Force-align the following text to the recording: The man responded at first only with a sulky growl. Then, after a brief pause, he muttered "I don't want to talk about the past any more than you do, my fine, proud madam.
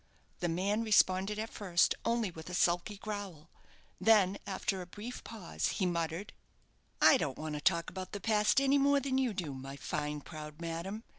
The 0.39 0.49
man 0.49 0.83
responded 0.83 1.37
at 1.37 1.51
first 1.51 1.93
only 2.05 2.31
with 2.31 2.49
a 2.49 2.55
sulky 2.55 2.97
growl. 2.97 3.51
Then, 3.99 4.39
after 4.47 4.81
a 4.81 4.87
brief 4.87 5.23
pause, 5.23 5.67
he 5.77 5.85
muttered 5.85 6.33
"I 6.99 7.17
don't 7.17 7.37
want 7.37 7.53
to 7.53 7.61
talk 7.61 7.87
about 7.91 8.11
the 8.11 8.19
past 8.19 8.59
any 8.59 8.79
more 8.79 8.99
than 8.99 9.19
you 9.19 9.31
do, 9.31 9.53
my 9.53 9.75
fine, 9.77 10.21
proud 10.21 10.59
madam. 10.59 11.03